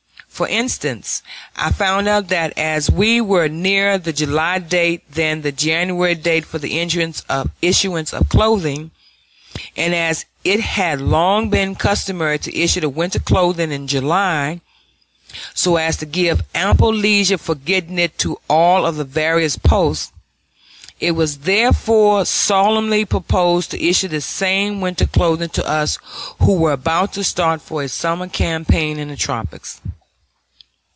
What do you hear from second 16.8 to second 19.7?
leisure for getting it to all the various